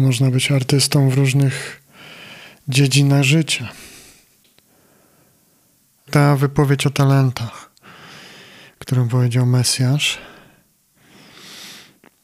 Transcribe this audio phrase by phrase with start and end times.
[0.00, 1.82] Można być artystą w różnych
[2.68, 3.68] dziedzinach życia.
[6.10, 7.70] Ta wypowiedź o talentach,
[8.78, 10.18] którą powiedział Mesjasz,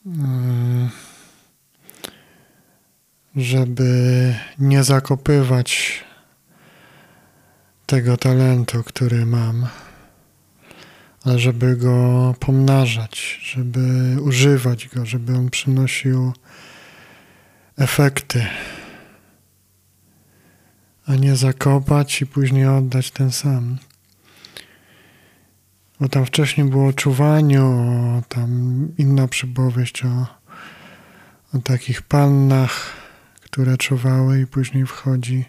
[0.07, 0.91] mm,
[3.37, 6.05] żeby nie zakopywać
[7.87, 9.67] tego talentu, który mam,
[11.25, 13.81] ale żeby go pomnażać, żeby
[14.23, 16.33] używać go, żeby on przynosił
[17.79, 18.47] efekty,
[21.07, 23.79] a nie zakopać i później oddać ten sam.
[26.01, 30.27] Bo tam wcześniej było o czuwaniu, tam inna przypowieść o,
[31.55, 32.91] o takich pannach,
[33.41, 35.45] które czuwały i później wchodzi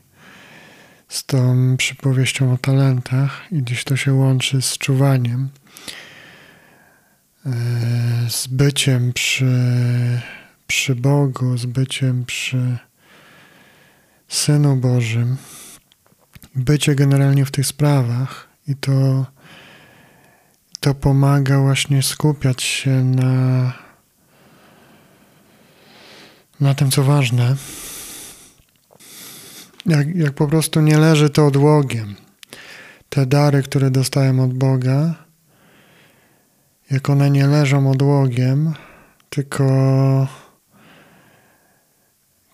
[1.07, 5.49] z tą przypowieścią o talentach i gdzieś to się łączy z czuwaniem,
[7.45, 7.49] e,
[8.29, 9.45] z byciem przy,
[10.73, 12.77] przy Bogu, z byciem przy
[14.27, 15.37] Synu Bożym,
[16.55, 19.25] bycie generalnie w tych sprawach i to,
[20.79, 23.73] to pomaga właśnie skupiać się na,
[26.59, 27.55] na tym, co ważne
[29.85, 32.15] jak, jak po prostu nie leży to odłogiem.
[33.09, 35.15] Te dary, które dostałem od Boga,
[36.91, 38.73] jak one nie leżą odłogiem,
[39.29, 39.63] tylko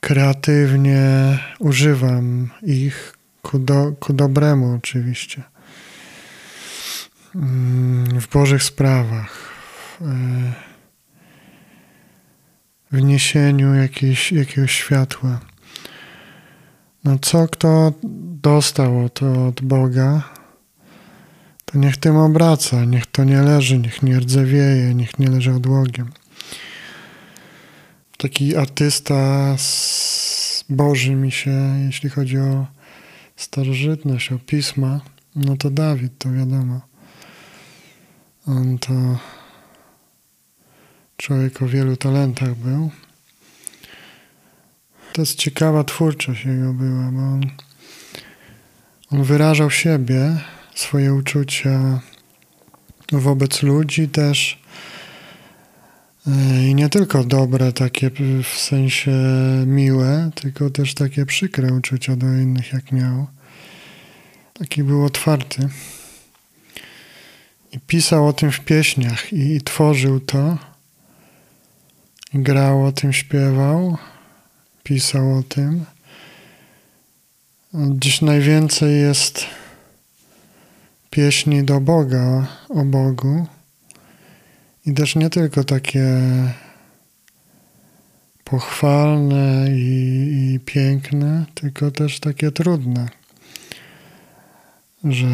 [0.09, 5.43] kreatywnie używam ich ku, do, ku dobremu oczywiście.
[7.35, 9.53] Mm, w Bożych sprawach,
[12.91, 15.39] w niesieniu jakiejś, jakiegoś światła.
[17.03, 17.93] No co kto
[18.41, 20.21] dostał to od Boga,
[21.65, 26.18] to niech tym obraca, niech to nie leży, niech nie rdzewieje, niech nie leży odłogiem.
[28.21, 29.55] Taki artysta
[30.69, 31.51] Boży mi się,
[31.85, 32.67] jeśli chodzi o
[33.35, 35.01] starożytność, o pisma,
[35.35, 36.81] no to Dawid, to wiadomo.
[38.47, 38.93] On to
[41.17, 42.91] człowiek o wielu talentach był.
[45.13, 47.41] To jest ciekawa twórczość jego była, bo on,
[49.11, 50.37] on wyrażał siebie,
[50.75, 51.99] swoje uczucia
[53.11, 54.59] wobec ludzi też
[56.69, 58.11] i nie tylko dobre, takie
[58.43, 59.11] w sensie
[59.65, 63.27] miłe, tylko też takie przykre uczucia do innych, jak miał.
[64.53, 65.69] Taki był otwarty.
[67.71, 70.57] I pisał o tym w pieśniach i, i tworzył to.
[72.33, 73.97] I grał o tym, śpiewał
[74.89, 75.85] pisał o tym.
[77.73, 79.45] Dziś najwięcej jest
[81.09, 83.47] pieśni do Boga, o Bogu.
[84.89, 86.21] I też nie tylko takie
[88.43, 93.09] pochwalne i, i piękne, tylko też takie trudne,
[95.03, 95.27] że,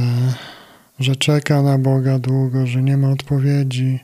[1.00, 4.00] że czeka na Boga długo, że nie ma odpowiedzi.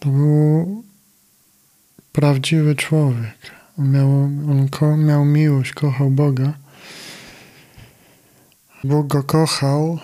[0.00, 0.84] To był
[2.12, 3.52] prawdziwy człowiek.
[3.78, 4.10] On miał,
[4.50, 6.52] on ko, miał miłość, kochał Boga.
[8.84, 9.98] Bóg go kochał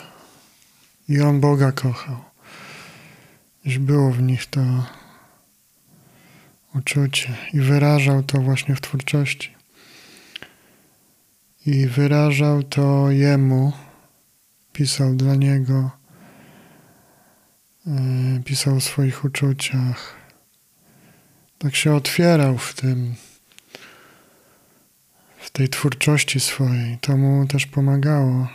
[1.08, 2.31] i on Boga kochał.
[3.64, 4.60] Już było w nich to
[6.74, 9.54] uczucie i wyrażał to właśnie w twórczości.
[11.66, 13.72] I wyrażał to jemu,
[14.72, 15.90] pisał dla niego,
[17.86, 20.22] e, pisał o swoich uczuciach
[21.62, 23.14] tak się otwierał w tym,
[25.38, 26.98] w tej twórczości swojej.
[27.00, 28.48] To mu też pomagało.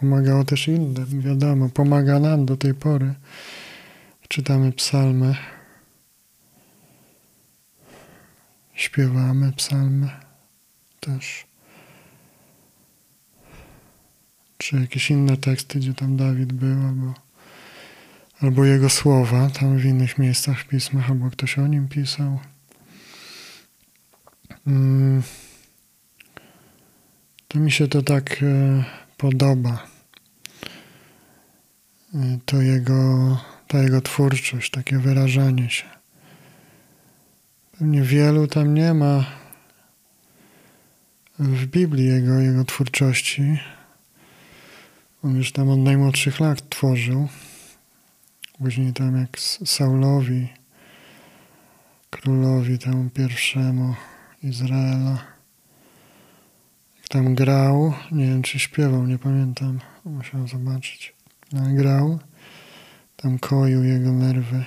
[0.00, 1.68] Pomagało też innym, wiadomo.
[1.68, 3.14] Pomaga nam do tej pory.
[4.28, 5.36] Czytamy psalmy.
[8.74, 10.10] Śpiewamy psalmy
[11.00, 11.46] też.
[14.58, 17.14] Czy jakieś inne teksty, gdzie tam Dawid był, albo,
[18.40, 22.40] albo jego słowa, tam w innych miejscach w pismach, albo ktoś o nim pisał.
[24.66, 25.22] Mm.
[27.48, 28.84] To mi się to tak e,
[29.16, 29.86] podoba.
[32.14, 33.38] E, to jego,
[33.68, 35.84] ta jego twórczość, takie wyrażanie się.
[37.78, 39.24] Pewnie wielu tam nie ma
[41.38, 43.58] w Biblii jego, jego twórczości.
[45.22, 47.28] On już tam od najmłodszych lat tworzył.
[48.58, 50.48] Później tam jak Saulowi,
[52.10, 53.94] królowi temu pierwszemu
[54.42, 55.24] Izraela.
[56.96, 61.14] Jak tam grał, nie wiem czy śpiewał, nie pamiętam, musiałem zobaczyć.
[61.52, 62.18] Ale grał,
[63.24, 64.64] tam koił jego nerwy.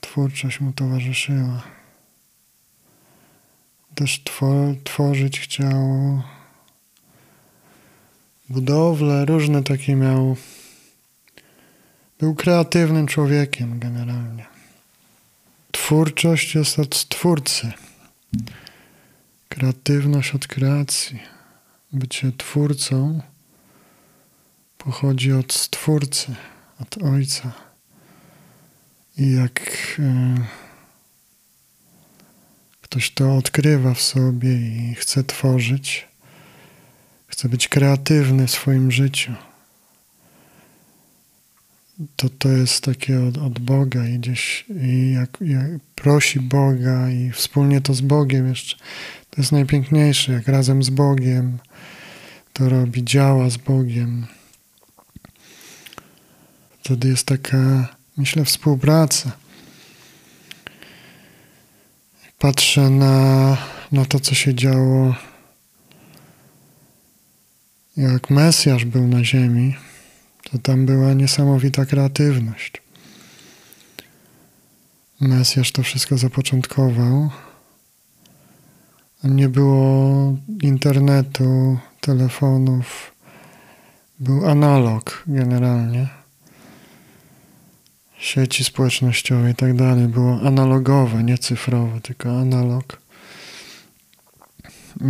[0.00, 1.62] twórczość mu towarzyszyła.
[3.94, 4.24] Też
[4.84, 6.22] tworzyć chciał
[8.48, 10.36] budowle, różne takie miał.
[12.18, 14.46] Był kreatywnym człowiekiem generalnie.
[15.72, 17.72] Twórczość jest od stwórcy.
[19.48, 21.20] Kreatywność od kreacji.
[21.92, 23.20] Bycie twórcą
[24.84, 26.34] pochodzi od stwórcy,
[26.80, 27.52] od ojca.
[29.18, 29.60] I jak
[29.98, 30.36] e,
[32.82, 36.08] ktoś to odkrywa w sobie i chce tworzyć,
[37.26, 39.32] chce być kreatywny w swoim życiu,
[42.16, 47.30] to to jest takie od, od Boga i gdzieś i jak, jak prosi Boga i
[47.30, 48.76] wspólnie to z Bogiem jeszcze.
[49.30, 51.58] To jest najpiękniejsze, jak razem z Bogiem
[52.52, 54.26] to robi, działa z Bogiem.
[56.90, 59.32] Wtedy jest taka, myślę, współpraca.
[62.38, 63.56] Patrzę na,
[63.92, 65.14] na to, co się działo,
[67.96, 69.74] jak Mesjasz był na ziemi
[70.50, 72.72] to tam była niesamowita kreatywność.
[75.20, 77.30] Mesjasz to wszystko zapoczątkował.
[79.24, 83.14] Nie było internetu, telefonów.
[84.20, 86.19] Był analog generalnie.
[88.20, 90.08] Sieci społecznościowe i tak dalej.
[90.08, 93.00] Było analogowe, nie cyfrowe, tylko analog.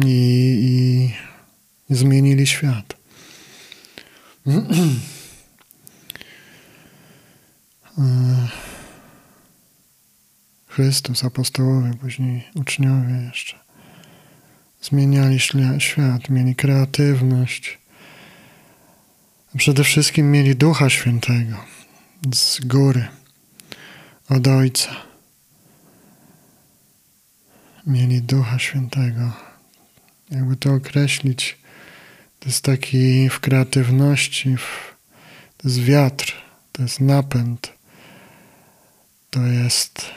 [0.04, 1.12] I,
[1.90, 2.96] i zmienili świat.
[7.98, 8.48] E,
[10.66, 13.56] Chrystus, apostołowie, później uczniowie jeszcze
[14.82, 15.38] zmieniali
[15.78, 17.78] świat, mieli kreatywność.
[19.56, 21.79] Przede wszystkim mieli Ducha Świętego
[22.34, 23.08] z góry,
[24.28, 24.90] od Ojca.
[27.87, 29.32] Mieli Ducha Świętego.
[30.31, 31.58] Jakby to określić,
[32.38, 34.94] to jest taki w kreatywności, w,
[35.56, 36.34] to jest wiatr,
[36.72, 37.81] to jest napęd
[39.31, 40.11] to jest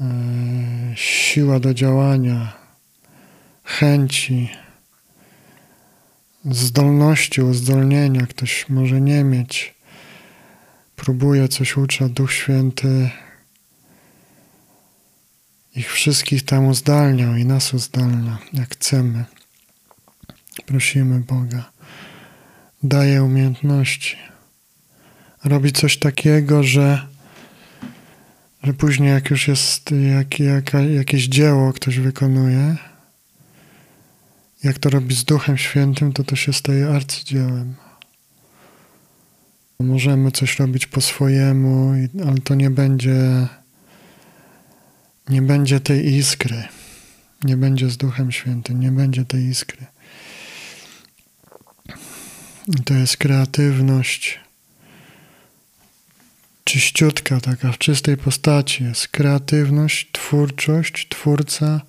[0.00, 0.04] e,
[0.94, 2.52] siła do działania,
[3.64, 4.50] chęci,
[6.44, 8.26] zdolności uzdolnienia.
[8.26, 9.74] Ktoś może nie mieć,
[10.96, 13.10] próbuje coś uczy, Duch Święty
[15.76, 19.24] ich wszystkich tam uzdalniał i nas uzdalnia, jak chcemy.
[20.66, 21.70] Prosimy Boga.
[22.82, 24.16] Daje umiejętności
[25.44, 27.06] robi coś takiego, że,
[28.62, 32.76] że później jak już jest jak, jak, jakieś dzieło ktoś wykonuje,
[34.64, 37.74] jak to robi z Duchem Świętym, to to się staje arcydziełem.
[39.80, 41.92] Możemy coś robić po swojemu,
[42.26, 43.48] ale to nie będzie
[45.28, 46.62] nie będzie tej iskry.
[47.44, 49.86] Nie będzie z Duchem Świętym, nie będzie tej iskry.
[52.68, 54.40] I to jest kreatywność
[56.64, 61.80] czyściutka, taka w czystej postaci jest kreatywność, twórczość, twórca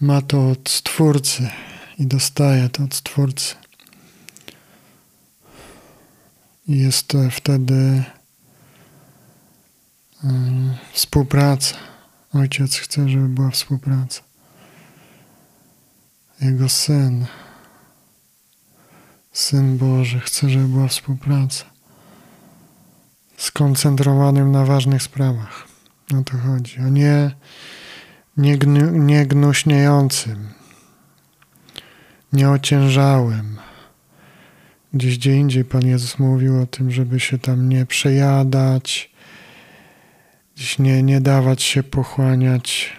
[0.00, 1.50] ma to od stwórcy
[1.98, 3.54] i dostaje to od stwórcy.
[6.68, 8.04] Jest wtedy
[10.24, 11.76] um, współpraca.
[12.34, 14.22] Ojciec chce, żeby była współpraca.
[16.40, 17.26] Jego syn,
[19.32, 21.64] syn Boży, chce, żeby była współpraca
[23.38, 25.68] skoncentrowanym na ważnych sprawach.
[26.20, 27.30] O to chodzi, a nie,
[28.38, 30.48] nie, gnu, nie gnuśniejącym,
[32.32, 33.56] nieociężałym.
[34.92, 39.10] Gdzieś gdzie indziej Pan Jezus mówił o tym, żeby się tam nie przejadać,
[40.56, 42.92] gdzieś nie, nie dawać się pochłaniać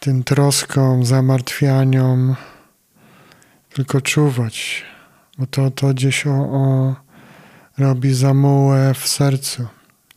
[0.00, 2.36] tym troskom, zamartwianiom,
[3.74, 4.84] tylko czuwać,
[5.38, 6.94] bo to, to gdzieś o, o
[7.78, 9.66] robi zamułę w sercu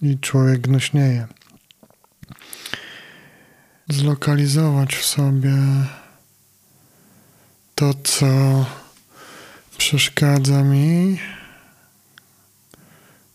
[0.01, 1.27] i człowiek gnuśnieje.
[3.89, 5.55] Zlokalizować w sobie
[7.75, 8.65] to, co
[9.77, 11.19] przeszkadza mi,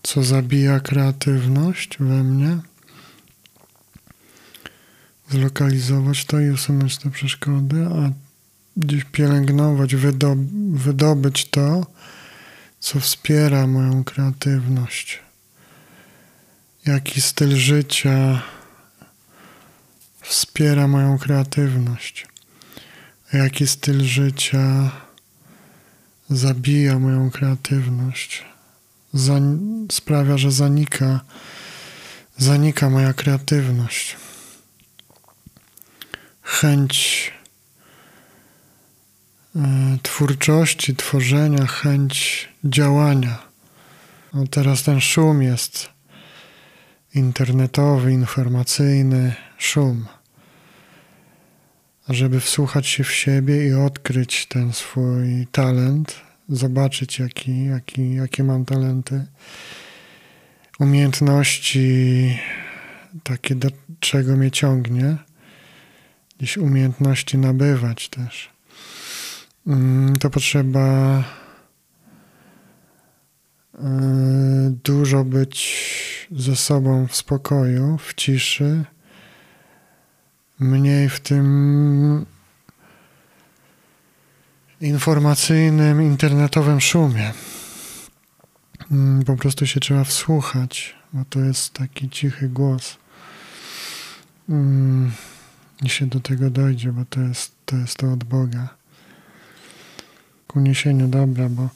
[0.02, 2.58] co zabija kreatywność we mnie.
[5.30, 8.10] Zlokalizować to i usunąć te przeszkody, a
[8.76, 9.96] gdzieś pielęgnować,
[10.74, 11.86] wydobyć to,
[12.80, 15.20] co wspiera moją kreatywność,
[16.86, 18.42] jaki styl życia
[20.22, 22.26] wspiera moją kreatywność,
[23.32, 24.90] jaki styl życia
[26.30, 28.44] zabija moją kreatywność,
[29.92, 31.20] sprawia, że zanika,
[32.36, 34.16] zanika moja kreatywność.
[36.42, 37.32] Chęć
[39.56, 39.60] e,
[40.02, 43.38] twórczości, tworzenia, chęć działania.
[44.34, 45.88] No teraz ten szum jest
[47.14, 50.06] internetowy, informacyjny szum.
[52.08, 58.64] Żeby wsłuchać się w siebie i odkryć ten swój talent, zobaczyć, jaki, jaki, jakie mam
[58.64, 59.26] talenty,
[60.80, 62.38] umiejętności,
[63.22, 63.68] takie, do
[64.00, 65.16] czego mnie ciągnie,
[66.38, 68.50] gdzieś umiejętności nabywać też.
[69.66, 71.18] Mm, to potrzeba
[73.74, 73.80] y,
[74.84, 78.84] dużo być ze sobą w spokoju, w ciszy,
[80.62, 82.26] mniej w tym
[84.80, 87.32] informacyjnym, internetowym szumie.
[88.90, 92.96] Mm, po prostu się trzeba wsłuchać, bo to jest taki cichy głos.
[94.48, 95.12] Mm,
[95.82, 98.68] I się do tego dojdzie, bo to jest to, jest to od Boga.
[100.46, 101.68] Ku niesieniu dobra, bo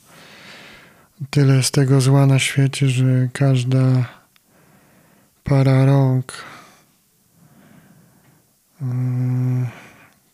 [1.31, 4.09] tyle jest tego zła na świecie, że każda
[5.45, 6.33] para rąk,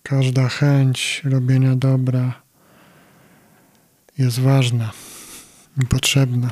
[0.02, 2.42] każda chęć robienia dobra
[4.18, 4.90] jest ważna
[5.82, 6.50] i potrzebna.